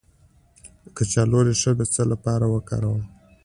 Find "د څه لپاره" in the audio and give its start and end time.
1.79-2.45